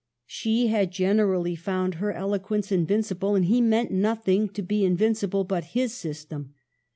She 0.25 0.65
had 0.65 0.89
generally 0.89 1.55
found 1.55 1.93
her 2.01 2.11
eloquence 2.11 2.71
invincible, 2.71 3.35
and 3.35 3.45
he 3.45 3.61
meant 3.61 3.91
nothing 3.91 4.49
to 4.49 4.63
be 4.63 4.81
invinci 4.81 5.29
ble 5.29 5.43
but 5.43 5.63
his 5.77 5.93
system. 5.93 6.55